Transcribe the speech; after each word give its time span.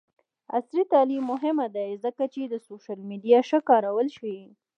عصري 0.57 0.81
تعلیم 0.93 1.23
مهم 1.31 1.57
دی 1.75 1.89
ځکه 2.03 2.23
چې 2.33 2.41
د 2.45 2.55
سوشل 2.67 2.99
میډیا 3.09 3.39
ښه 3.49 3.59
کارول 3.69 4.07
ښيي. 4.17 4.43